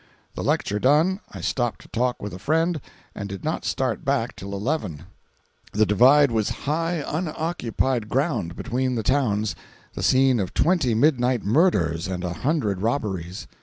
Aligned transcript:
The 0.33 0.43
lecture 0.43 0.79
done, 0.79 1.19
I 1.31 1.41
stopped 1.41 1.81
to 1.81 1.87
talk 1.87 2.23
with 2.23 2.33
a 2.33 2.39
friend, 2.39 2.81
and 3.13 3.29
did 3.29 3.43
not 3.43 3.63
start 3.63 4.03
back 4.03 4.35
till 4.35 4.55
eleven. 4.55 5.03
The 5.73 5.85
"divide" 5.85 6.31
was 6.31 6.49
high, 6.65 7.03
unoccupied 7.05 8.09
ground, 8.09 8.55
between 8.55 8.95
the 8.95 9.03
towns, 9.03 9.53
the 9.93 10.01
scene 10.01 10.39
of 10.39 10.55
twenty 10.55 10.95
midnight 10.95 11.45
murders 11.45 12.07
and 12.07 12.23
a 12.23 12.33
hundred 12.33 12.81
robberies. 12.81 13.45